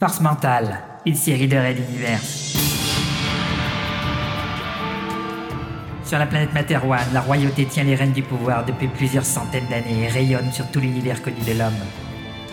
Force 0.00 0.20
mentale, 0.20 0.78
une 1.06 1.16
série 1.16 1.48
de 1.48 1.56
raids 1.56 1.74
d'univers. 1.74 2.20
Sur 6.04 6.20
la 6.20 6.26
planète 6.26 6.54
Materwan, 6.54 7.00
la 7.12 7.20
royauté 7.20 7.64
tient 7.64 7.82
les 7.82 7.96
rênes 7.96 8.12
du 8.12 8.22
pouvoir 8.22 8.64
depuis 8.64 8.86
plusieurs 8.86 9.24
centaines 9.24 9.66
d'années 9.66 10.04
et 10.04 10.06
rayonne 10.06 10.52
sur 10.52 10.70
tout 10.70 10.78
l'univers 10.78 11.20
connu 11.20 11.40
de 11.40 11.58
l'homme. 11.58 11.72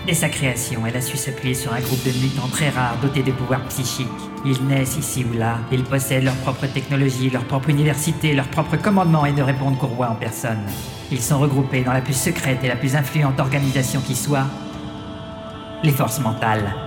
Dès 0.08 0.16
sa 0.16 0.30
création, 0.30 0.88
elle 0.88 0.98
a 0.98 1.02
su 1.02 1.18
s'appuyer 1.18 1.54
sur 1.54 1.72
un 1.72 1.82
groupe 1.82 2.04
de 2.04 2.20
mutants 2.20 2.48
très 2.48 2.70
rares 2.70 2.98
dotés 3.00 3.22
de 3.22 3.32
pouvoirs 3.32 3.64
psychiques. 3.66 4.08
Ils 4.44 4.66
naissent 4.66 4.98
ici 4.98 5.24
ou 5.24 5.38
là, 5.38 5.60
ils 5.72 5.84
possèdent 5.84 6.24
leur 6.24 6.38
propre 6.38 6.66
technologie, 6.66 7.30
leur 7.30 7.46
propre 7.46 7.70
université, 7.70 8.34
leur 8.34 8.48
propre 8.48 8.76
commandement 8.78 9.24
et 9.24 9.32
ne 9.32 9.44
répondent 9.44 9.78
qu'au 9.78 9.86
roi 9.86 10.10
en 10.10 10.16
personne. 10.16 10.66
Ils 11.12 11.22
sont 11.22 11.38
regroupés 11.38 11.84
dans 11.84 11.94
la 11.94 12.02
plus 12.02 12.18
secrète 12.18 12.64
et 12.64 12.68
la 12.68 12.76
plus 12.76 12.96
influente 12.96 13.40
organisation 13.40 14.02
qui 14.02 14.16
soit, 14.16 14.48
les 15.84 15.92
forces 15.92 16.20
mentales. 16.20 16.85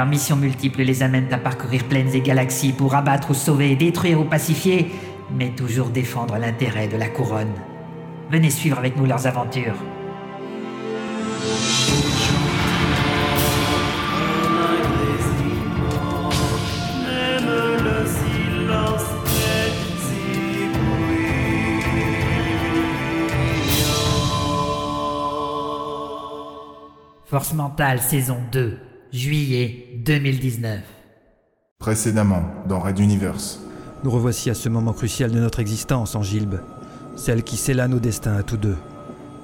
Leurs 0.00 0.08
missions 0.08 0.36
multiples 0.36 0.80
les 0.80 1.02
amènent 1.02 1.30
à 1.30 1.36
parcourir 1.36 1.84
plaines 1.84 2.14
et 2.14 2.22
galaxies 2.22 2.72
pour 2.72 2.94
abattre 2.94 3.32
ou 3.32 3.34
sauver, 3.34 3.76
détruire 3.76 4.18
ou 4.18 4.24
pacifier, 4.24 4.90
mais 5.30 5.50
toujours 5.50 5.90
défendre 5.90 6.38
l'intérêt 6.38 6.88
de 6.88 6.96
la 6.96 7.10
couronne. 7.10 7.52
Venez 8.30 8.48
suivre 8.48 8.78
avec 8.78 8.96
nous 8.96 9.04
leurs 9.04 9.26
aventures. 9.26 9.74
Force 27.26 27.52
mentale 27.52 28.00
saison 28.00 28.38
2, 28.50 28.89
juillet 29.12 29.88
2019. 30.04 30.80
Précédemment, 31.78 32.44
dans 32.68 32.78
Red 32.78 32.98
Universe. 32.98 33.60
Nous 34.04 34.10
revoici 34.10 34.50
à 34.50 34.54
ce 34.54 34.68
moment 34.68 34.92
crucial 34.92 35.32
de 35.32 35.40
notre 35.40 35.60
existence, 35.60 36.14
Angilbe. 36.14 36.60
Celle 37.16 37.42
qui 37.42 37.56
scella 37.56 37.88
nos 37.88 37.98
destins 37.98 38.36
à 38.36 38.42
tous 38.42 38.56
deux. 38.56 38.76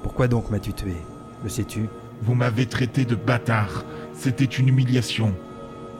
Pourquoi 0.03 0.27
donc 0.27 0.49
m'as-tu 0.49 0.73
tué? 0.73 0.95
Le 1.43 1.49
sais-tu? 1.49 1.89
Vous 2.21 2.33
m'avez 2.33 2.65
traité 2.65 3.05
de 3.05 3.15
bâtard. 3.15 3.83
C'était 4.13 4.45
une 4.45 4.69
humiliation. 4.69 5.35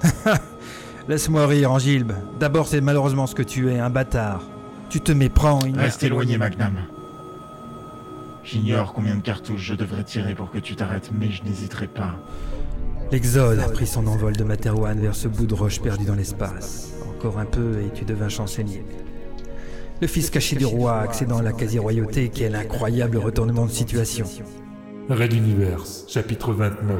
Laisse-moi 1.07 1.45
rire, 1.45 1.71
Angilbe. 1.71 2.13
D'abord, 2.39 2.67
c'est 2.67 2.81
malheureusement 2.81 3.27
ce 3.27 3.35
que 3.35 3.43
tu 3.43 3.69
es, 3.69 3.79
un 3.79 3.89
bâtard. 3.89 4.43
Tu 4.89 5.01
te 5.01 5.11
méprends, 5.11 5.59
il 5.65 5.77
Reste 5.77 6.03
éloigné, 6.03 6.37
Magnum. 6.37 6.77
J'ignore 8.43 8.93
combien 8.93 9.15
de 9.15 9.21
cartouches 9.21 9.61
je 9.61 9.73
devrais 9.75 10.05
tirer 10.05 10.33
pour 10.33 10.51
que 10.51 10.57
tu 10.57 10.77
t'arrêtes, 10.77 11.11
mais 11.13 11.29
je 11.29 11.43
n'hésiterai 11.43 11.87
pas. 11.87 12.15
L'Exode 13.09 13.59
a 13.59 13.69
pris 13.69 13.87
son 13.87 14.05
envol 14.05 14.35
de 14.35 14.43
Materwan 14.43 14.99
vers 14.99 15.15
ce 15.15 15.29
bout 15.29 15.45
de 15.45 15.53
roche 15.53 15.79
perdu 15.79 16.03
dans 16.03 16.15
l'espace. 16.15 16.91
Encore 17.09 17.39
un 17.39 17.45
peu 17.45 17.79
et 17.79 17.89
tu 17.93 18.03
devins 18.03 18.27
chancelier. 18.27 18.83
Le 20.01 20.07
fils 20.07 20.29
caché 20.29 20.57
du 20.57 20.65
roi 20.65 20.99
accédant 20.99 21.37
à 21.37 21.41
la 21.41 21.53
quasi-royauté, 21.53 22.29
quel 22.33 22.53
incroyable 22.53 23.17
retournement 23.17 23.65
de 23.65 23.71
situation. 23.71 24.25
Red 25.09 25.31
Universe, 25.31 26.05
chapitre 26.09 26.51
29. 26.51 26.97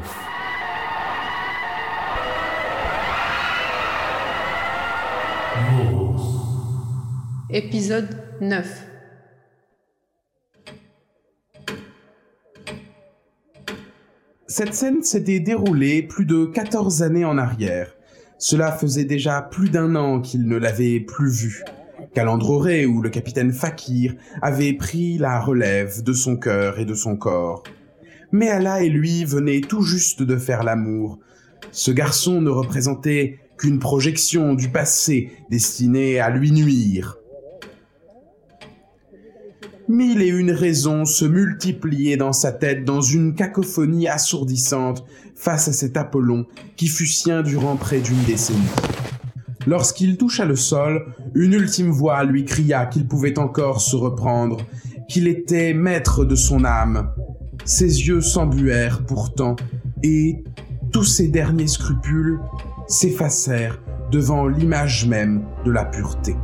Épisode 7.50 8.08
9. 8.40 8.97
Cette 14.58 14.74
scène 14.74 15.04
s'était 15.04 15.40
déroulée 15.40 16.02
plus 16.02 16.26
de 16.26 16.46
14 16.46 17.04
années 17.04 17.26
en 17.26 17.38
arrière. 17.38 17.96
Cela 18.40 18.72
faisait 18.72 19.06
déjà 19.06 19.44
plus 19.44 19.70
d'un 19.70 19.96
an 19.96 20.20
qu'il 20.20 20.48
ne 20.48 20.58
l'avait 20.58 21.00
plus 21.00 21.30
vu. 21.30 21.64
Calandroré 22.16 22.88
ou 22.88 23.04
le 23.04 23.12
capitaine 23.12 23.54
Fakir 23.54 24.16
avaient 24.42 24.74
pris 24.74 25.20
la 25.20 25.40
relève 25.40 26.02
de 26.02 26.12
son 26.12 26.38
cœur 26.38 26.80
et 26.80 26.86
de 26.86 26.96
son 26.96 27.18
corps. 27.18 27.62
Mais 28.32 28.50
Allah 28.50 28.82
et 28.82 28.90
lui 28.90 29.26
venaient 29.26 29.62
tout 29.62 29.84
juste 29.84 30.24
de 30.24 30.38
faire 30.38 30.64
l'amour. 30.64 31.20
Ce 31.70 31.92
garçon 31.92 32.42
ne 32.42 32.50
représentait 32.50 33.38
qu'une 33.60 33.78
projection 33.78 34.56
du 34.56 34.70
passé 34.70 35.34
destinée 35.52 36.20
à 36.20 36.32
lui 36.32 36.52
nuire. 36.52 37.20
Mille 39.90 40.22
et 40.22 40.28
une 40.28 40.52
raisons 40.52 41.06
se 41.06 41.24
multipliaient 41.24 42.18
dans 42.18 42.34
sa 42.34 42.52
tête 42.52 42.84
dans 42.84 43.00
une 43.00 43.36
cacophonie 43.36 44.10
assourdissante 44.10 45.06
face 45.34 45.70
à 45.70 45.74
cet 45.74 45.96
Apollon 45.96 46.46
qui 46.76 46.90
fut 46.90 47.08
sien 47.08 47.42
durant 47.42 47.78
près 47.78 48.02
d'une 48.02 48.22
décennie. 48.26 48.60
Lorsqu'il 49.66 50.18
toucha 50.18 50.44
le 50.44 50.58
sol, 50.58 51.06
une 51.36 51.54
ultime 51.54 51.92
voix 51.92 52.26
lui 52.26 52.44
cria 52.44 52.86
qu'il 52.86 53.08
pouvait 53.08 53.40
encore 53.40 53.80
se 53.80 53.96
reprendre, 53.96 54.58
qu'il 55.08 55.26
était 55.26 55.74
maître 55.74 56.26
de 56.26 56.36
son 56.36 56.66
âme. 56.66 57.14
Ses 57.64 58.08
yeux 58.08 58.22
s'embuèrent 58.22 59.06
pourtant, 59.06 59.56
et 60.04 60.44
tous 60.92 61.06
ses 61.06 61.30
derniers 61.30 61.68
scrupules 61.68 62.40
s'effacèrent 62.90 63.82
devant 64.12 64.48
l'image 64.48 65.08
même 65.08 65.44
de 65.64 65.72
la 65.72 65.86
pureté. 65.86 66.36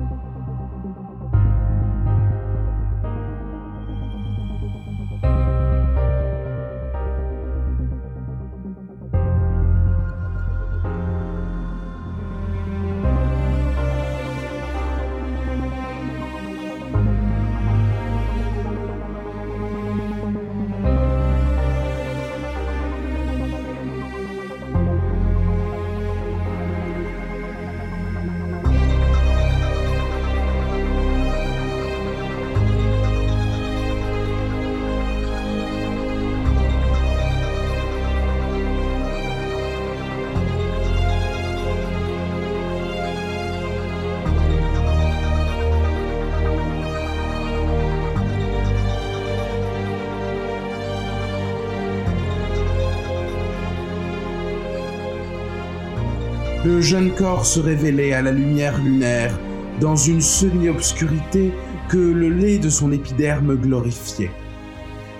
Le 56.66 56.80
jeune 56.80 57.12
corps 57.12 57.46
se 57.46 57.60
révélait 57.60 58.14
à 58.14 58.22
la 58.22 58.32
lumière 58.32 58.82
lunaire, 58.82 59.38
dans 59.82 59.98
une 59.98 60.22
semi-obscurité 60.22 61.52
que 61.90 61.98
le 61.98 62.30
lait 62.30 62.58
de 62.58 62.70
son 62.70 62.94
épiderme 62.94 63.56
glorifiait. 63.56 64.32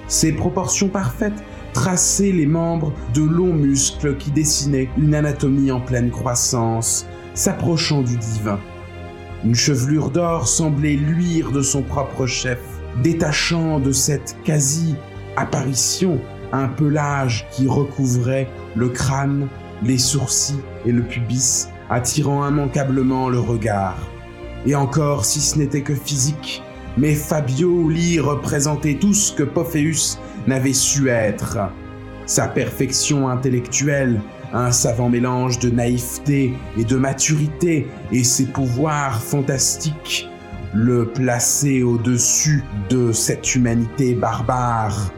Ses 0.08 0.32
proportions 0.32 0.88
parfaites 0.88 1.44
traçaient 1.74 2.32
les 2.32 2.46
membres 2.46 2.94
de 3.14 3.24
longs 3.24 3.54
muscles 3.54 4.16
qui 4.16 4.32
dessinaient 4.32 4.90
une 4.98 5.14
anatomie 5.14 5.70
en 5.70 5.82
pleine 5.82 6.12
croissance, 6.12 7.06
s'approchant 7.34 8.04
du 8.04 8.16
divin. 8.16 8.60
Une 9.44 9.56
chevelure 9.56 10.12
d'or 10.12 10.48
semblait 10.48 10.96
luire 10.96 11.52
de 11.52 11.62
son 11.62 11.82
propre 11.82 12.26
chef, 12.26 12.60
détachant 13.04 13.82
de 13.82 13.92
cette 13.92 14.38
quasi-apparition 14.46 16.22
un 16.54 16.70
pelage 16.70 17.48
qui 17.52 17.68
recouvrait 17.68 18.48
le 18.76 18.88
crâne, 18.88 19.50
les 19.86 19.98
sourcils 19.98 20.62
et 20.86 20.92
le 20.92 21.04
pubis, 21.04 21.68
attirant 21.90 22.48
immanquablement 22.48 23.30
le 23.30 23.40
regard. 23.40 23.98
Et 24.66 24.76
encore, 24.76 25.26
si 25.26 25.42
ce 25.42 25.58
n'était 25.58 25.82
que 25.82 25.96
physique, 25.96 26.64
mais 26.98 27.16
Fabio 27.16 27.90
Lee 27.90 28.20
représentait 28.20 28.96
tout 28.96 29.14
ce 29.14 29.34
que 29.34 29.44
Pophéus 29.44 30.20
n'avait 30.48 30.74
su 30.74 31.10
être. 31.10 31.58
Sa 32.26 32.48
perfection 32.48 33.28
intellectuelle, 33.28 34.22
un 34.54 34.72
savant 34.72 35.10
mélange 35.10 35.60
de 35.60 35.70
naïveté 35.70 36.54
et 36.78 36.86
de 36.86 36.96
maturité, 36.96 37.88
et 38.12 38.24
ses 38.24 38.46
pouvoirs 38.46 39.22
fantastiques 39.22 40.30
le 40.74 41.06
plaçaient 41.06 41.84
au-dessus 41.84 42.64
de 42.90 43.12
cette 43.12 43.56
humanité 43.56 44.14
barbare. 44.14 45.12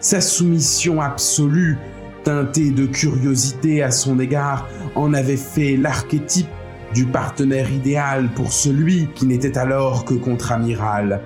Sa 0.00 0.20
soumission 0.20 1.00
absolue, 1.00 1.78
teintée 2.24 2.70
de 2.70 2.86
curiosité 2.86 3.82
à 3.82 3.90
son 3.90 4.18
égard, 4.18 4.68
en 4.94 5.14
avait 5.14 5.36
fait 5.36 5.76
l'archétype 5.76 6.48
du 6.94 7.06
partenaire 7.06 7.70
idéal 7.72 8.30
pour 8.34 8.52
celui 8.52 9.08
qui 9.14 9.26
n'était 9.26 9.56
alors 9.56 10.04
que 10.04 10.14
contre-amiral. 10.14 11.20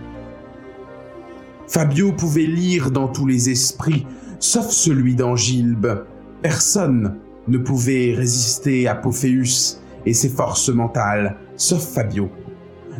Fabio 1.68 2.12
pouvait 2.12 2.46
lire 2.46 2.90
dans 2.90 3.08
tous 3.08 3.26
les 3.26 3.50
esprits, 3.50 4.06
sauf 4.38 4.68
celui 4.68 5.16
d'Angilbe. 5.16 6.04
Personne 6.42 7.16
ne 7.48 7.58
pouvait 7.58 8.14
résister 8.14 8.86
à 8.86 8.94
Pophéus 8.94 9.80
et 10.04 10.14
ses 10.14 10.28
forces 10.28 10.68
mentales, 10.68 11.36
sauf 11.56 11.82
Fabio. 11.94 12.30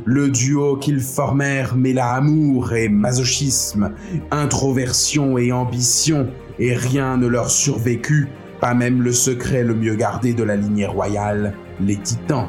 Le 0.04 0.28
duo 0.28 0.76
qu'ils 0.76 1.00
formèrent 1.00 1.76
mêla 1.76 2.10
amour 2.10 2.72
et 2.72 2.88
masochisme, 2.88 3.93
introversion 4.31 5.38
et 5.38 5.52
ambition, 5.52 6.28
et 6.58 6.75
rien 6.75 7.16
ne 7.16 7.26
leur 7.26 7.50
survécut, 7.50 8.28
pas 8.60 8.75
même 8.75 9.02
le 9.02 9.12
secret 9.12 9.62
le 9.62 9.75
mieux 9.75 9.94
gardé 9.94 10.32
de 10.32 10.43
la 10.43 10.56
lignée 10.56 10.87
royale, 10.87 11.54
les 11.81 11.96
titans. 11.96 12.48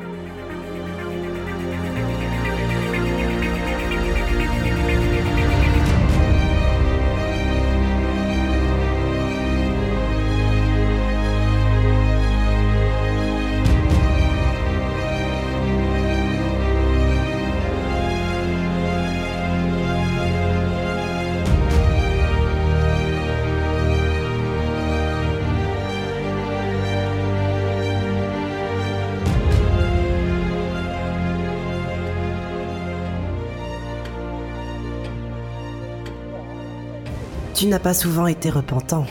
Tu 37.58 37.66
n'as 37.66 37.80
pas 37.80 37.96
souvent 37.96 38.28
été 38.28 38.52
repentant. 38.52 39.08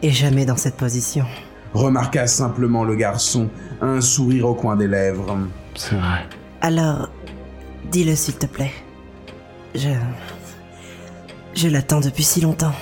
Et 0.00 0.10
jamais 0.10 0.46
dans 0.46 0.56
cette 0.56 0.76
position. 0.76 1.26
Remarqua 1.74 2.26
simplement 2.26 2.82
le 2.82 2.94
garçon, 2.94 3.50
un 3.82 4.00
sourire 4.00 4.48
au 4.48 4.54
coin 4.54 4.74
des 4.74 4.88
lèvres. 4.88 5.36
C'est 5.74 5.96
vrai. 5.96 6.20
Alors, 6.62 7.10
dis-le 7.90 8.14
s'il 8.14 8.36
te 8.36 8.46
plaît. 8.46 8.72
Je... 9.74 9.90
Je 11.54 11.68
l'attends 11.68 12.00
depuis 12.00 12.22
si 12.22 12.40
longtemps. 12.40 12.72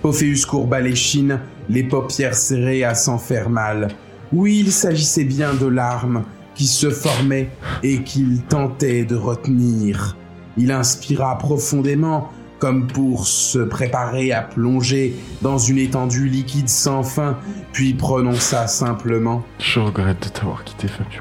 Pophéus 0.00 0.46
courba 0.46 0.78
les 0.80 0.94
chines, 0.94 1.40
les 1.68 1.82
paupières 1.82 2.36
serrées 2.36 2.84
à 2.84 2.94
s'en 2.94 3.18
faire 3.18 3.50
mal. 3.50 3.88
Oui, 4.32 4.62
il 4.64 4.70
s'agissait 4.70 5.24
bien 5.24 5.54
de 5.54 5.66
larmes 5.66 6.22
qui 6.54 6.68
se 6.68 6.90
formaient 6.90 7.50
et 7.82 8.04
qu'il 8.04 8.42
tentait 8.42 9.04
de 9.04 9.16
retenir. 9.16 10.16
Il 10.56 10.70
inspira 10.70 11.36
profondément, 11.36 12.30
comme 12.58 12.86
pour 12.86 13.26
se 13.26 13.58
préparer 13.58 14.32
à 14.32 14.42
plonger 14.42 15.14
dans 15.42 15.58
une 15.58 15.78
étendue 15.78 16.28
liquide 16.28 16.68
sans 16.68 17.02
fin, 17.02 17.38
puis 17.72 17.94
prononça 17.94 18.66
simplement 18.66 19.44
Je 19.58 19.80
regrette 19.80 20.22
de 20.24 20.28
t'avoir 20.28 20.64
quitté, 20.64 20.88
Fabio. 20.88 21.20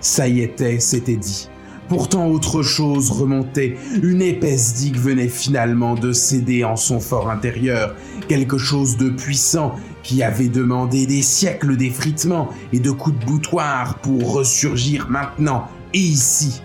Ça 0.00 0.28
y 0.28 0.40
était, 0.40 0.80
c'était 0.80 1.16
dit. 1.16 1.48
Pourtant 1.88 2.28
autre 2.28 2.62
chose 2.62 3.10
remontait. 3.10 3.76
Une 4.02 4.22
épaisse 4.22 4.74
digue 4.74 4.96
venait 4.96 5.28
finalement 5.28 5.94
de 5.94 6.12
céder 6.12 6.64
en 6.64 6.76
son 6.76 6.98
fort 6.98 7.30
intérieur. 7.30 7.94
Quelque 8.28 8.56
chose 8.56 8.96
de 8.96 9.10
puissant 9.10 9.74
qui 10.02 10.22
avait 10.22 10.48
demandé 10.48 11.06
des 11.06 11.22
siècles 11.22 11.76
d'effritement 11.76 12.48
et 12.72 12.80
de 12.80 12.90
coups 12.90 13.18
de 13.18 13.24
boutoir 13.26 13.98
pour 13.98 14.32
ressurgir 14.32 15.08
maintenant 15.10 15.68
et 15.92 15.98
ici. 15.98 16.62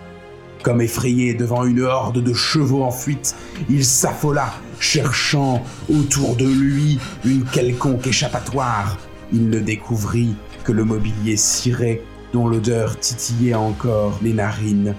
Comme 0.62 0.82
effrayé 0.82 1.32
devant 1.32 1.64
une 1.64 1.80
horde 1.80 2.22
de 2.22 2.34
chevaux 2.34 2.82
en 2.82 2.90
fuite, 2.90 3.34
il 3.70 3.84
s'affola, 3.84 4.52
cherchant 4.78 5.64
autour 5.88 6.36
de 6.36 6.46
lui 6.46 6.98
une 7.24 7.44
quelconque 7.44 8.06
échappatoire. 8.06 8.98
Il 9.32 9.48
ne 9.48 9.58
découvrit 9.58 10.34
que 10.64 10.72
le 10.72 10.84
mobilier 10.84 11.36
ciré 11.36 12.02
dont 12.34 12.46
l'odeur 12.46 12.98
titillait 12.98 13.54
encore 13.54 14.18
les 14.22 14.34
narines. 14.34 14.94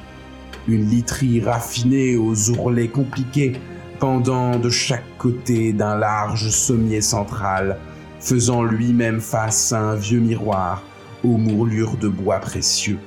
Une 0.67 0.89
literie 0.89 1.41
raffinée 1.41 2.15
aux 2.15 2.49
ourlets 2.49 2.87
compliqués 2.87 3.53
pendant 3.99 4.57
de 4.57 4.69
chaque 4.71 5.17
côté 5.19 5.73
d'un 5.73 5.95
large 5.95 6.49
sommier 6.49 7.01
central, 7.01 7.77
faisant 8.19 8.63
lui-même 8.63 9.21
face 9.21 9.73
à 9.73 9.79
un 9.79 9.95
vieux 9.95 10.19
miroir 10.19 10.81
aux 11.23 11.37
mourlures 11.37 11.97
de 11.97 12.07
bois 12.07 12.39
précieux. 12.39 12.97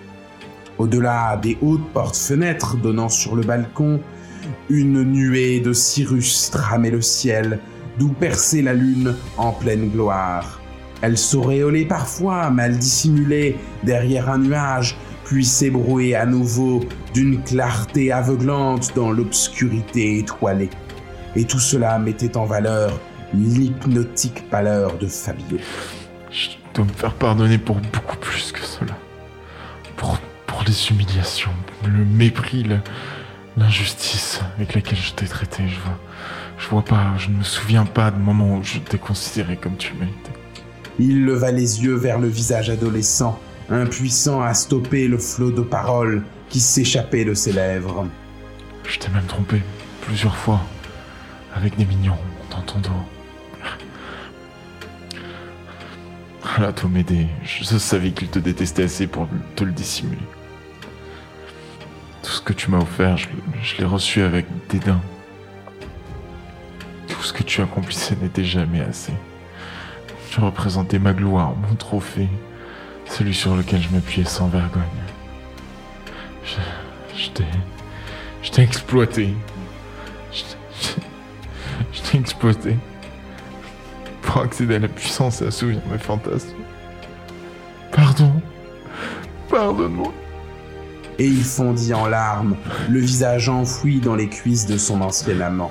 Au-delà 0.78 1.36
des 1.36 1.56
hautes 1.62 1.88
portes-fenêtres 1.92 2.76
donnant 2.76 3.08
sur 3.08 3.36
le 3.36 3.42
balcon, 3.42 4.00
une 4.68 5.02
nuée 5.02 5.60
de 5.60 5.72
cirrus 5.72 6.50
tramait 6.50 6.90
le 6.90 7.00
ciel, 7.00 7.60
d'où 7.98 8.08
perçait 8.08 8.62
la 8.62 8.74
lune 8.74 9.14
en 9.36 9.52
pleine 9.52 9.88
gloire. 9.88 10.60
Elle 11.00 11.18
s'auréolait 11.18 11.84
parfois, 11.84 12.50
mal 12.50 12.78
dissimulée, 12.78 13.56
derrière 13.82 14.30
un 14.30 14.38
nuage, 14.38 14.96
puis 15.24 15.44
s'ébrouait 15.44 16.14
à 16.14 16.26
nouveau 16.26 16.80
d'une 17.12 17.42
clarté 17.42 18.12
aveuglante 18.12 18.92
dans 18.94 19.10
l'obscurité 19.10 20.18
étoilée. 20.18 20.70
Et 21.36 21.44
tout 21.44 21.58
cela 21.58 21.98
mettait 21.98 22.36
en 22.36 22.46
valeur 22.46 23.00
l'hypnotique 23.32 24.48
pâleur 24.50 24.96
de 24.98 25.06
Fabio. 25.06 25.58
Je 26.30 26.48
dois 26.74 26.84
me 26.84 26.92
faire 26.92 27.14
pardonner 27.14 27.58
pour 27.58 27.76
beaucoup 27.76 28.16
plus 28.18 28.52
que 28.52 28.60
cela. 28.60 28.96
Les 30.66 30.88
humiliations, 30.88 31.50
le 31.84 32.04
mépris, 32.04 32.66
l'injustice 33.56 34.40
avec 34.56 34.74
laquelle 34.74 34.98
je 34.98 35.12
t'ai 35.12 35.26
traité. 35.26 35.68
Je 35.68 35.78
vois, 35.78 35.98
je 36.58 36.68
vois 36.68 36.84
pas, 36.84 37.12
je 37.18 37.28
ne 37.28 37.36
me 37.36 37.42
souviens 37.42 37.84
pas 37.84 38.10
de 38.10 38.18
moment 38.18 38.56
où 38.56 38.62
je 38.62 38.78
t'ai 38.78 38.96
considéré 38.96 39.56
comme 39.56 39.76
tu 39.76 39.92
méritais. 39.94 40.32
Il 40.98 41.24
leva 41.24 41.50
les 41.50 41.84
yeux 41.84 41.94
vers 41.94 42.18
le 42.18 42.28
visage 42.28 42.70
adolescent, 42.70 43.38
impuissant 43.68 44.40
à 44.40 44.54
stopper 44.54 45.06
le 45.06 45.18
flot 45.18 45.50
de 45.50 45.60
paroles 45.60 46.22
qui 46.48 46.60
s'échappait 46.60 47.24
de 47.24 47.34
ses 47.34 47.52
lèvres. 47.52 48.06
Je 48.88 48.98
t'ai 48.98 49.10
même 49.10 49.26
trompé 49.26 49.60
plusieurs 50.02 50.36
fois 50.36 50.60
avec 51.54 51.76
des 51.76 51.84
mignons 51.84 52.18
dans 52.50 52.62
ton 52.62 52.78
dos. 52.78 52.90
Voilà, 56.42 56.72
toi 56.72 56.88
m'aider. 56.88 57.26
Je 57.42 57.64
savais 57.64 58.12
qu'il 58.12 58.28
te 58.28 58.38
détestait 58.38 58.84
assez 58.84 59.06
pour 59.06 59.28
te 59.56 59.64
le 59.64 59.72
dissimuler. 59.72 60.18
Tout 62.34 62.40
ce 62.40 62.44
que 62.46 62.52
tu 62.52 62.68
m'as 62.72 62.78
offert, 62.80 63.16
je, 63.16 63.28
l'ai 63.78 63.84
reçu 63.84 64.20
avec 64.20 64.46
dédain. 64.68 65.00
Tout 67.06 67.22
ce 67.22 67.32
que 67.32 67.44
tu 67.44 67.62
accomplissais 67.62 68.16
n'était 68.20 68.42
jamais 68.42 68.80
assez. 68.80 69.12
Tu 70.32 70.40
représentais 70.40 70.98
ma 70.98 71.12
gloire, 71.12 71.54
mon 71.54 71.76
trophée, 71.76 72.28
celui 73.06 73.34
sur 73.34 73.54
lequel 73.54 73.80
je 73.80 73.88
m'appuyais 73.90 74.26
sans 74.26 74.48
vergogne. 74.48 74.82
Je, 77.16 77.28
t'ai. 77.30 77.44
Je 78.42 78.50
t'ai 78.50 78.62
exploité. 78.62 79.32
Je 80.32 80.42
je- 81.92 82.00
t'ai 82.10 82.18
exploité. 82.18 82.76
Pour 84.22 84.40
accéder 84.42 84.74
à 84.74 84.78
la 84.80 84.88
puissance 84.88 85.40
et 85.40 85.46
assouvir 85.46 85.78
mes 85.88 85.98
fantasmes. 85.98 86.48
Pardon. 87.92 88.32
Pardonne-moi. 89.48 90.12
Et 91.18 91.26
il 91.26 91.44
fondit 91.44 91.94
en 91.94 92.06
larmes, 92.06 92.56
le 92.90 92.98
visage 92.98 93.48
enfoui 93.48 94.00
dans 94.00 94.16
les 94.16 94.28
cuisses 94.28 94.66
de 94.66 94.76
son 94.76 95.00
ancien 95.00 95.40
amant. 95.40 95.70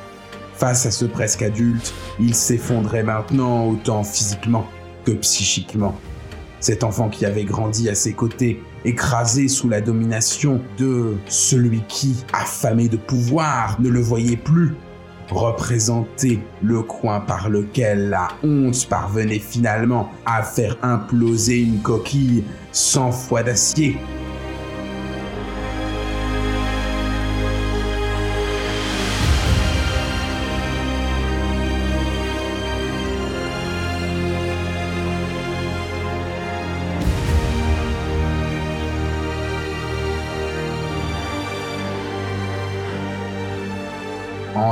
Face 0.56 0.86
à 0.86 0.92
ce 0.92 1.04
presque 1.04 1.42
adulte, 1.42 1.94
il 2.20 2.34
s'effondrait 2.34 3.04
maintenant 3.04 3.66
autant 3.68 4.04
physiquement 4.04 4.66
que 5.04 5.12
psychiquement. 5.12 5.96
Cet 6.62 6.86
enfant 6.86 7.10
qui 7.10 7.26
avait 7.26 7.44
grandi 7.44 7.90
à 7.90 7.96
ses 7.96 8.14
côtés, 8.14 8.64
écrasé 8.86 9.50
sous 9.50 9.68
la 9.68 9.82
domination 9.82 10.62
de 10.78 11.16
celui 11.28 11.82
qui, 11.90 12.24
affamé 12.32 12.88
de 12.88 12.96
pouvoir, 12.96 13.82
ne 13.82 13.90
le 13.90 14.00
voyait 14.00 14.38
plus, 14.38 14.74
représentait 15.30 16.40
le 16.62 16.82
coin 16.82 17.20
par 17.20 17.50
lequel 17.50 18.10
la 18.10 18.30
honte 18.44 18.88
parvenait 18.88 19.40
finalement 19.40 20.10
à 20.26 20.42
faire 20.42 20.78
imploser 20.84 21.60
une 21.60 21.82
coquille 21.82 22.46
cent 22.72 23.12
fois 23.12 23.44
d'acier. 23.44 23.98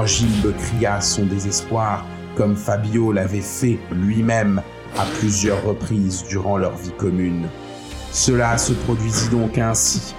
Angilbe 0.02 0.56
cria 0.58 1.00
son 1.00 1.28
désespoir 1.28 2.08
comme 2.36 2.56
Fabio 2.56 3.12
l'avait 3.12 3.40
fait 3.40 3.78
lui-même 3.92 4.64
à 4.98 5.06
plusieurs 5.20 5.64
reprises 5.64 6.24
durant 6.28 6.58
leur 6.58 6.76
vie 6.76 6.94
commune. 6.98 7.48
Cela 8.12 8.58
se 8.58 8.74
produisit 8.74 9.30
donc 9.30 9.60
ainsi, 9.60 10.16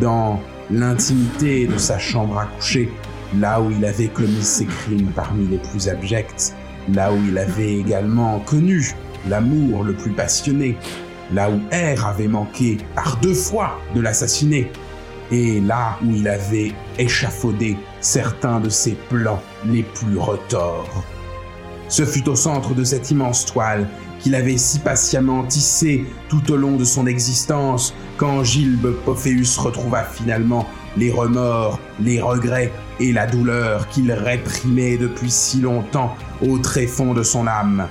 dans 0.00 0.40
l'intimité 0.70 1.66
de 1.66 1.76
sa 1.76 1.98
chambre 1.98 2.38
à 2.38 2.46
coucher, 2.46 2.90
là 3.38 3.60
où 3.60 3.70
il 3.70 3.84
avait 3.84 4.08
commis 4.08 4.42
ses 4.42 4.64
crimes 4.64 5.12
parmi 5.14 5.46
les 5.46 5.58
plus 5.58 5.90
abjects, 5.90 6.54
là 6.94 7.12
où 7.12 7.18
il 7.28 7.36
avait 7.36 7.74
également 7.74 8.40
connu 8.40 8.94
l'amour 9.28 9.84
le 9.84 9.92
plus 9.92 10.12
passionné, 10.12 10.74
là 11.34 11.50
où 11.50 11.60
R 11.70 12.06
avait 12.06 12.28
manqué 12.28 12.78
par 12.94 13.18
deux 13.18 13.34
fois 13.34 13.78
de 13.94 14.00
l'assassiner, 14.00 14.72
et 15.30 15.60
là 15.60 15.98
où 16.04 16.10
il 16.10 16.28
avait 16.28 16.72
échafaudé 16.98 17.76
certains 18.00 18.60
de 18.60 18.68
ses 18.68 18.92
plans 18.92 19.42
les 19.66 19.82
plus 19.82 20.18
retors. 20.18 21.04
Ce 21.88 22.04
fut 22.04 22.28
au 22.28 22.36
centre 22.36 22.74
de 22.74 22.84
cette 22.84 23.10
immense 23.10 23.46
toile 23.46 23.88
qu'il 24.20 24.34
avait 24.34 24.58
si 24.58 24.78
patiemment 24.78 25.44
tissée 25.44 26.04
tout 26.28 26.52
au 26.52 26.56
long 26.56 26.76
de 26.76 26.84
son 26.84 27.06
existence 27.06 27.94
quand 28.16 28.44
Gilbe 28.44 28.92
Pophéus 29.04 29.56
retrouva 29.58 30.04
finalement 30.04 30.66
les 30.96 31.10
remords, 31.10 31.78
les 32.00 32.20
regrets 32.20 32.72
et 33.00 33.12
la 33.12 33.26
douleur 33.26 33.88
qu'il 33.88 34.10
réprimait 34.12 34.96
depuis 34.96 35.30
si 35.30 35.60
longtemps 35.60 36.14
au 36.46 36.58
tréfonds 36.58 37.14
de 37.14 37.22
son 37.22 37.46
âme. 37.46 37.88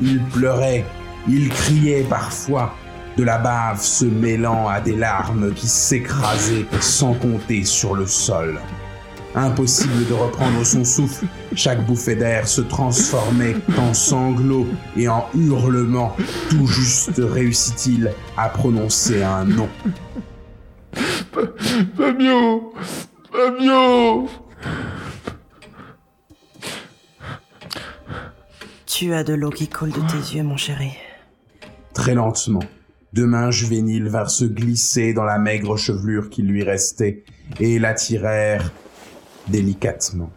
Il 0.00 0.22
pleurait, 0.24 0.84
il 1.28 1.48
criait 1.48 2.06
parfois, 2.08 2.74
de 3.16 3.24
la 3.24 3.38
bave 3.38 3.80
se 3.80 4.04
mêlant 4.04 4.68
à 4.68 4.80
des 4.80 4.96
larmes 4.96 5.52
qui 5.54 5.66
s'écrasaient 5.66 6.66
sans 6.80 7.14
compter 7.14 7.64
sur 7.64 7.94
le 7.94 8.06
sol. 8.06 8.60
Impossible 9.34 10.06
de 10.08 10.14
reprendre 10.14 10.64
son 10.64 10.84
souffle, 10.84 11.26
chaque 11.54 11.84
bouffée 11.84 12.14
d'air 12.14 12.48
se 12.48 12.62
transformait 12.62 13.56
en 13.78 13.92
sanglots 13.92 14.66
et 14.96 15.08
en 15.08 15.26
hurlements. 15.34 16.16
Tout 16.48 16.66
juste 16.66 17.18
réussit-il 17.18 18.12
à 18.36 18.48
prononcer 18.48 19.22
un 19.22 19.44
nom. 19.44 19.68
Fabio 21.96 22.72
Fabio 23.30 24.28
Tu 28.86 29.12
as 29.12 29.22
de 29.24 29.34
l'eau 29.34 29.50
qui 29.50 29.68
coule 29.68 29.90
de 29.90 30.00
tes 30.00 30.34
yeux, 30.34 30.42
mon 30.42 30.56
chéri. 30.56 30.92
Très 31.92 32.14
lentement, 32.14 32.62
deux 33.16 33.26
mains 33.26 33.50
juvéniles 33.50 34.08
vinrent 34.08 34.30
se 34.30 34.44
glisser 34.44 35.14
dans 35.14 35.24
la 35.24 35.38
maigre 35.38 35.78
chevelure 35.78 36.28
qui 36.28 36.42
lui 36.42 36.62
restait 36.62 37.24
et 37.58 37.78
l'attirèrent 37.78 38.70
délicatement. 39.48 40.30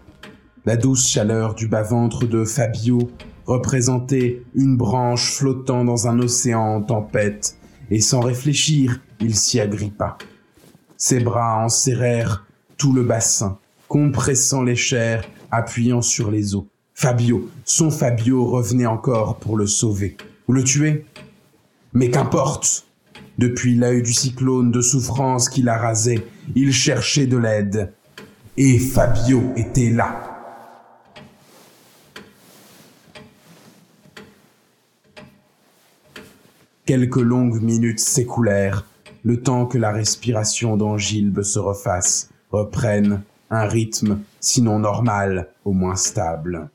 La 0.65 0.77
douce 0.77 1.05
chaleur 1.05 1.55
du 1.55 1.67
bas-ventre 1.67 2.25
de 2.25 2.45
Fabio 2.45 3.11
représentait 3.45 4.43
une 4.55 4.77
branche 4.77 5.33
flottant 5.33 5.83
dans 5.83 6.07
un 6.07 6.19
océan 6.19 6.75
en 6.75 6.81
tempête, 6.81 7.57
et 7.91 7.99
sans 7.99 8.21
réfléchir, 8.21 9.01
il 9.19 9.35
s'y 9.35 9.59
agrippa. 9.59 10.17
Ses 10.95 11.19
bras 11.19 11.61
en 11.61 11.67
serrèrent 11.67 12.45
tout 12.77 12.93
le 12.93 13.03
bassin, 13.03 13.59
compressant 13.89 14.63
les 14.63 14.77
chairs, 14.77 15.25
appuyant 15.51 16.01
sur 16.01 16.31
les 16.31 16.55
os. 16.55 16.63
Fabio, 16.93 17.49
son 17.65 17.91
Fabio 17.91 18.45
revenait 18.45 18.85
encore 18.85 19.37
pour 19.37 19.57
le 19.57 19.67
sauver. 19.67 20.15
Ou 20.47 20.53
le 20.53 20.63
tuer 20.63 21.05
Mais 21.93 22.11
qu'importe 22.11 22.85
Depuis 23.37 23.75
l'œil 23.75 24.03
du 24.03 24.13
cyclone 24.13 24.71
de 24.71 24.81
souffrance 24.81 25.49
qui 25.49 25.61
la 25.61 25.77
rasait, 25.77 26.27
il 26.55 26.71
cherchait 26.71 27.25
de 27.25 27.37
l'aide. 27.37 27.93
Et 28.57 28.77
Fabio 28.77 29.41
était 29.55 29.89
là. 29.89 30.29
Quelques 36.85 37.17
longues 37.17 37.61
minutes 37.61 37.99
s'écoulèrent, 37.99 38.85
le 39.23 39.41
temps 39.41 39.65
que 39.65 39.77
la 39.77 39.91
respiration 39.91 40.75
d'Angilbe 40.75 41.43
se 41.43 41.59
refasse, 41.59 42.29
reprenne 42.51 43.21
un 43.49 43.65
rythme, 43.65 44.19
sinon 44.39 44.79
normal, 44.79 45.49
au 45.65 45.71
moins 45.71 45.95
stable. 45.95 46.69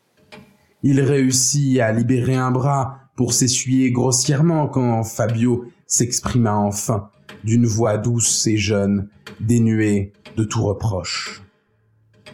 Il 0.83 1.01
réussit 1.01 1.81
à 1.81 1.93
libérer 1.93 2.37
un 2.37 2.51
bras 2.51 3.04
pour 3.17 3.33
s'essuyer 3.33 3.91
grossièrement 3.91 4.67
quand 4.67 5.05
Fabio 5.05 5.67
s'exprima 5.87 6.57
enfin, 6.57 7.11
d'une 7.45 7.67
voix 7.67 7.99
douce 7.99 8.47
et 8.47 8.57
jeune, 8.57 9.09
dénuée 9.41 10.13
de 10.37 10.45
tout 10.45 10.63
reproche. 10.63 11.43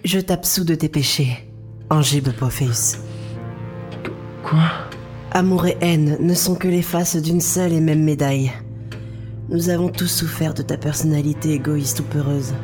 Je 0.04 0.18
t'absous 0.18 0.64
de 0.64 0.74
tes 0.74 0.88
péchés, 0.88 1.50
Angibe 1.90 2.32
Pophéus. 2.32 2.98
Quoi? 4.42 4.70
Amour 5.32 5.66
et 5.66 5.76
haine 5.80 6.16
ne 6.20 6.34
sont 6.34 6.54
que 6.54 6.68
les 6.68 6.82
faces 6.82 7.16
d'une 7.16 7.40
seule 7.40 7.72
et 7.72 7.80
même 7.80 8.02
médaille. 8.02 8.50
Nous 9.48 9.68
avons 9.68 9.88
tous 9.88 10.06
souffert 10.06 10.54
de 10.54 10.62
ta 10.62 10.76
personnalité 10.76 11.52
égoïste 11.52 12.00
ou 12.00 12.04
peureuse. 12.04 12.54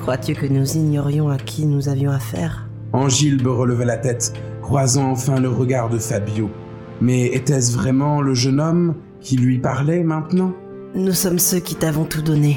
Crois-tu 0.00 0.34
que 0.34 0.46
nous 0.46 0.76
ignorions 0.76 1.28
à 1.28 1.36
qui 1.36 1.66
nous 1.66 1.88
avions 1.88 2.10
affaire? 2.10 2.68
Angilbe 2.92 3.46
releva 3.46 3.84
la 3.84 3.98
tête, 3.98 4.32
croisant 4.62 5.10
enfin 5.10 5.38
le 5.38 5.50
regard 5.50 5.90
de 5.90 5.98
Fabio. 5.98 6.50
Mais 7.00 7.26
était-ce 7.26 7.76
vraiment 7.76 8.20
le 8.20 8.34
jeune 8.34 8.60
homme 8.60 8.94
qui 9.20 9.36
lui 9.36 9.58
parlait 9.58 10.02
maintenant? 10.02 10.52
Nous 10.94 11.12
sommes 11.12 11.38
ceux 11.38 11.60
qui 11.60 11.74
t'avons 11.74 12.04
tout 12.04 12.22
donné. 12.22 12.56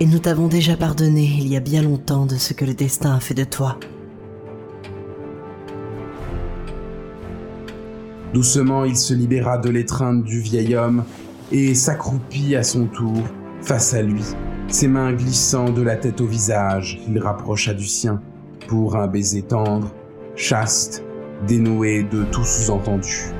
Et 0.00 0.06
nous 0.06 0.18
t'avons 0.18 0.48
déjà 0.48 0.76
pardonné 0.76 1.24
il 1.38 1.48
y 1.48 1.56
a 1.56 1.60
bien 1.60 1.82
longtemps 1.82 2.26
de 2.26 2.36
ce 2.36 2.52
que 2.54 2.64
le 2.64 2.74
destin 2.74 3.14
a 3.14 3.20
fait 3.20 3.34
de 3.34 3.44
toi. 3.44 3.78
Doucement, 8.32 8.84
il 8.84 8.96
se 8.96 9.14
libéra 9.14 9.58
de 9.58 9.70
l'étreinte 9.70 10.24
du 10.24 10.40
vieil 10.40 10.74
homme 10.74 11.04
et 11.52 11.74
s'accroupit 11.74 12.56
à 12.56 12.64
son 12.64 12.86
tour 12.86 13.22
face 13.60 13.94
à 13.94 14.02
lui, 14.02 14.24
ses 14.68 14.88
mains 14.88 15.12
glissant 15.12 15.70
de 15.70 15.82
la 15.82 15.96
tête 15.96 16.20
au 16.20 16.26
visage 16.26 17.00
qu'il 17.04 17.18
rapprocha 17.18 17.74
du 17.74 17.86
sien 17.86 18.20
pour 18.66 18.96
un 18.96 19.06
baiser 19.06 19.42
tendre, 19.42 19.92
chaste, 20.34 21.04
dénoué 21.46 22.02
de 22.04 22.24
tout 22.24 22.44
sous-entendu. 22.44 23.32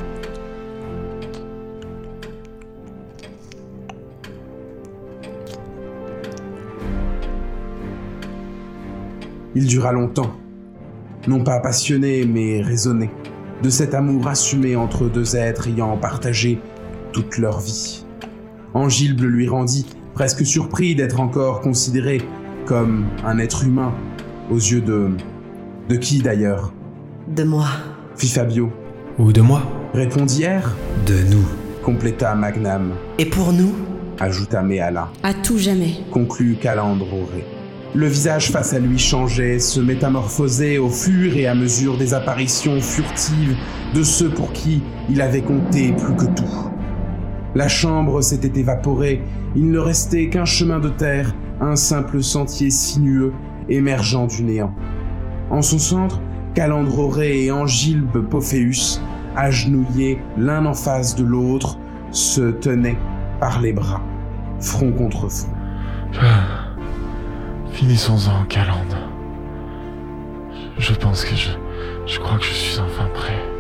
Il 9.57 9.67
dura 9.67 9.93
longtemps, 9.93 10.33
non 11.29 11.45
pas 11.45 11.61
passionné 11.61 12.27
mais 12.27 12.61
raisonné, 12.61 13.11
de 13.63 13.71
cet 13.71 13.95
amour 13.95 14.27
assumé 14.27 14.75
entre 14.75 15.09
deux 15.09 15.37
êtres 15.37 15.69
ayant 15.69 15.97
partagé 15.97 16.59
toute 17.13 17.39
leur 17.39 17.61
vie. 17.61 18.05
Angilbe 18.75 19.21
lui 19.21 19.49
rendit, 19.49 19.87
presque 20.15 20.45
surpris 20.45 20.97
d'être 20.97 21.21
encore 21.21 21.61
considéré 21.61 22.21
comme 22.67 23.05
un 23.25 23.39
être 23.39 23.65
humain, 23.65 23.93
aux 24.51 24.57
yeux 24.57 24.81
de... 24.81 25.11
De 25.89 25.97
qui 25.97 26.19
d'ailleurs? 26.21 26.73
De 27.29 27.45
moi. 27.45 27.67
Fit 28.17 28.29
Fabio. 28.29 28.71
Ou 29.19 29.33
de 29.33 29.41
moi 29.41 29.63
Répondit 29.95 30.45
R, 30.47 30.75
De 31.07 31.15
nous. 31.31 31.45
compléta 31.83 32.35
Magnam, 32.35 32.93
Et 33.19 33.27
pour 33.27 33.53
nous 33.53 33.75
ajouta 34.21 34.63
Méala, 34.63 35.09
À 35.23 35.35
tout 35.35 35.59
jamais. 35.59 35.95
conclut 36.11 36.55
Calandre 36.61 37.07
Auré. 37.13 37.45
Le 37.95 38.07
visage 38.07 38.51
face 38.51 38.73
à 38.73 38.79
lui 38.81 38.99
changeait, 38.99 39.59
se 39.61 39.81
métamorphosait 39.81 40.79
au 40.79 40.89
fur 40.89 41.37
et 41.37 41.47
à 41.47 41.55
mesure 41.55 41.97
des 41.97 42.13
apparitions 42.15 42.81
furtives 42.81 43.57
de 43.95 44.03
ceux 44.03 44.31
pour 44.31 44.53
qui 44.53 44.83
il 45.11 45.21
avait 45.21 45.43
compté 45.43 45.93
plus 45.93 46.15
que 46.17 46.25
tout. 46.33 46.71
La 47.55 47.69
chambre 47.69 48.21
s'était 48.21 48.59
évaporée, 48.59 49.23
il 49.55 49.71
ne 49.71 49.79
restait 49.79 50.29
qu'un 50.29 50.45
chemin 50.45 50.81
de 50.81 50.89
terre, 50.89 51.35
un 51.61 51.77
simple 51.77 52.21
sentier 52.23 52.71
sinueux 52.71 53.33
émergeant 53.69 54.27
du 54.27 54.43
néant. 54.43 54.75
En 55.51 55.63
son 55.63 55.79
centre, 55.79 56.21
Calandre 56.55 56.99
Auré 57.01 57.45
et 57.45 57.51
Angilbe 57.51 58.29
Pophéus, 58.29 59.01
agenouillés 59.37 60.21
l'un 60.39 60.67
en 60.67 60.75
face 60.75 61.17
de 61.17 61.25
l'autre, 61.25 61.79
se 62.13 62.53
tenaient 62.53 62.99
par 63.41 63.61
les 63.61 63.73
bras, 63.73 64.01
front 64.61 64.93
contre 64.93 65.29
front. 65.29 65.49
Finissons-en, 67.73 68.45
Calande. 68.45 68.97
Je 70.79 70.95
pense 70.95 71.25
que 71.25 71.35
je. 71.35 71.51
Je 72.07 72.21
crois 72.21 72.39
que 72.39 72.45
je 72.45 72.53
suis 72.53 72.79
enfin 72.79 73.09
prêt. 73.15 73.54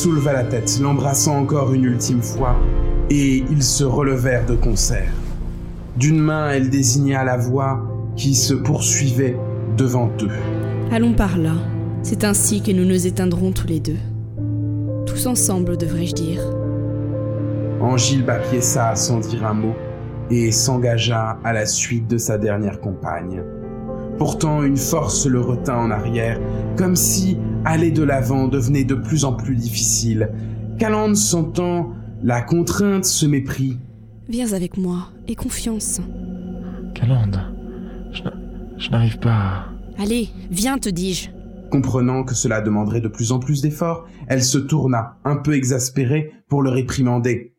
Souleva 0.00 0.32
la 0.32 0.44
tête, 0.44 0.78
l'embrassant 0.80 1.36
encore 1.36 1.74
une 1.74 1.84
ultime 1.84 2.22
fois, 2.22 2.56
et 3.10 3.44
ils 3.50 3.62
se 3.62 3.84
relevèrent 3.84 4.46
de 4.46 4.54
concert. 4.54 5.12
D'une 5.98 6.18
main, 6.18 6.48
elle 6.48 6.70
désigna 6.70 7.22
la 7.22 7.36
voie 7.36 7.86
qui 8.16 8.34
se 8.34 8.54
poursuivait 8.54 9.36
devant 9.76 10.10
eux. 10.22 10.30
Allons 10.90 11.12
par 11.12 11.36
là. 11.36 11.52
C'est 12.02 12.24
ainsi 12.24 12.62
que 12.62 12.70
nous 12.72 12.86
nous 12.86 13.06
éteindrons 13.06 13.52
tous 13.52 13.66
les 13.66 13.80
deux. 13.80 13.98
Tous 15.04 15.26
ensemble, 15.26 15.76
devrais-je 15.76 16.14
dire. 16.14 16.40
Angile 17.82 18.24
Bapiessa 18.24 18.96
sans 18.96 19.18
dire 19.18 19.44
un 19.44 19.52
mot 19.52 19.74
et 20.30 20.50
s'engagea 20.50 21.38
à 21.44 21.52
la 21.52 21.66
suite 21.66 22.08
de 22.08 22.16
sa 22.16 22.38
dernière 22.38 22.80
compagne. 22.80 23.42
Pourtant, 24.16 24.62
une 24.62 24.78
force 24.78 25.26
le 25.26 25.40
retint 25.40 25.76
en 25.76 25.90
arrière, 25.90 26.40
comme 26.78 26.96
si 26.96 27.36
aller 27.64 27.90
de 27.90 28.02
l'avant 28.02 28.48
devenait 28.48 28.84
de 28.84 28.94
plus 28.94 29.24
en 29.24 29.32
plus 29.34 29.56
difficile. 29.56 30.30
Calande 30.78 31.16
sentant 31.16 31.90
la 32.22 32.42
contrainte 32.42 33.04
se 33.04 33.26
mépris. 33.26 33.78
Viens 34.28 34.52
avec 34.52 34.76
moi, 34.76 35.08
et 35.28 35.34
confiance. 35.34 36.00
Calande, 36.94 37.40
je 38.12 38.22
n'a- 38.22 38.32
je 38.78 38.90
n'arrive 38.90 39.18
pas 39.18 39.32
à... 39.32 39.64
Allez, 39.98 40.28
viens, 40.50 40.78
te 40.78 40.88
dis-je. 40.88 41.30
Comprenant 41.70 42.24
que 42.24 42.34
cela 42.34 42.60
demanderait 42.60 43.00
de 43.00 43.08
plus 43.08 43.32
en 43.32 43.38
plus 43.38 43.62
d'efforts, 43.62 44.06
elle 44.28 44.42
se 44.42 44.58
tourna, 44.58 45.16
un 45.24 45.36
peu 45.36 45.54
exaspérée, 45.54 46.32
pour 46.48 46.62
le 46.62 46.70
réprimander. 46.70 47.52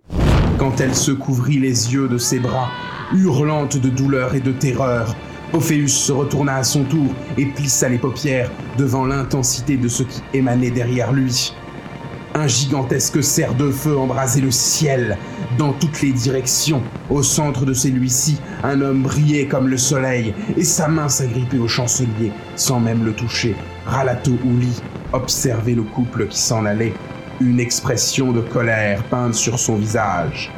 Quand 0.58 0.80
elle 0.82 0.94
se 0.96 1.12
couvrit 1.12 1.60
les 1.60 1.94
yeux 1.94 2.08
de 2.08 2.18
ses 2.18 2.40
bras, 2.40 2.70
hurlante 3.14 3.78
de 3.78 3.90
douleur 3.90 4.36
et 4.36 4.42
de 4.42 4.52
terreur, 4.52 5.16
Ophéus 5.54 5.94
se 5.94 6.12
retourna 6.14 6.56
à 6.56 6.64
son 6.64 6.84
tour 6.84 7.14
et 7.38 7.46
plissa 7.46 7.90
les 7.90 7.98
paupières 7.98 8.50
devant 8.78 9.06
l'intensité 9.06 9.76
de 9.76 9.90
ce 9.90 10.04
qui 10.04 10.22
émanait 10.34 10.72
derrière 10.72 11.12
lui. 11.12 11.54
Un 12.34 12.48
gigantesque 12.48 13.22
cerf 13.22 13.54
de 13.56 13.70
feu 13.70 13.98
embrasait 13.98 14.40
le 14.40 14.52
ciel 14.52 15.18
dans 15.58 15.74
toutes 15.74 16.02
les 16.02 16.14
directions. 16.14 16.82
Au 17.10 17.22
centre 17.22 17.66
de 17.66 17.74
celui-ci, 17.74 18.38
un 18.64 18.80
homme 18.80 19.04
brillait 19.04 19.48
comme 19.48 19.68
le 19.68 19.78
soleil 19.78 20.34
et 20.56 20.64
sa 20.64 20.88
main 20.88 21.10
s'agrippait 21.10 21.58
au 21.58 21.68
chancelier 21.68 22.32
sans 22.56 22.80
même 22.80 23.04
le 23.04 23.12
toucher. 23.12 23.54
Ralato 23.86 24.32
Ouli 24.46 24.82
observait 25.12 25.76
le 25.76 25.84
couple 25.84 26.28
qui 26.28 26.40
s'en 26.40 26.66
allait, 26.66 26.94
une 27.42 27.60
expression 27.60 28.32
de 28.32 28.40
colère 28.40 29.04
peinte 29.04 29.36
sur 29.36 29.60
son 29.60 29.76
visage. 29.76 30.50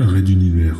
Arrêt 0.00 0.22
d'univers. 0.22 0.78